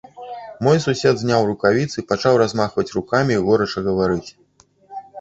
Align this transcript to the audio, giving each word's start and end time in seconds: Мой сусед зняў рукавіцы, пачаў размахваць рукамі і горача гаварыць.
Мой 0.67 0.79
сусед 0.85 1.15
зняў 1.25 1.41
рукавіцы, 1.51 2.05
пачаў 2.13 2.41
размахваць 2.45 2.89
рукамі 2.99 3.31
і 3.41 3.49
горача 3.49 3.79
гаварыць. 3.93 4.27